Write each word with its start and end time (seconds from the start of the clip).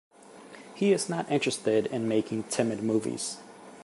He 0.73 0.93
is 0.93 1.09
not 1.09 1.29
interested 1.29 1.85
in 1.85 2.07
making 2.07 2.45
timid 2.45 2.81
movies. 2.81 3.37